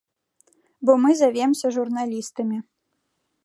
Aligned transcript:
Бо 0.89 0.95
мы 1.03 1.11
завемся 1.21 1.67
журналістамі. 1.77 2.57